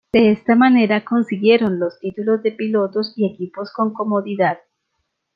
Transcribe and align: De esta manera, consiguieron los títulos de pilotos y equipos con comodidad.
De 0.11 0.31
esta 0.31 0.55
manera, 0.55 1.05
consiguieron 1.05 1.79
los 1.79 1.99
títulos 1.99 2.41
de 2.41 2.53
pilotos 2.53 3.13
y 3.17 3.27
equipos 3.27 3.71
con 3.71 3.93
comodidad. 3.93 4.57